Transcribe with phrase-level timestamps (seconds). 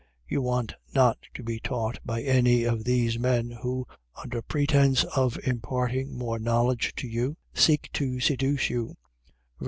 [0.27, 3.85] .You want not to be taught by any of these men, who,
[4.23, 8.93] under pretence of imparting more knowledge to you, seek to seduce you (ver.